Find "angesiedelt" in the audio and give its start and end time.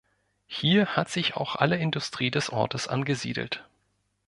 2.87-3.69